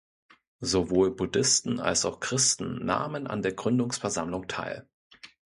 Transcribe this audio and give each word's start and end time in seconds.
Sowohl 0.61 1.11
Buddhisten 1.15 1.79
als 1.79 2.05
auch 2.05 2.19
Christen 2.19 2.83
nahmen 2.83 3.27
an 3.27 3.43
der 3.43 3.53
Gründungsversammlung 3.53 4.47
teil. 4.47 4.89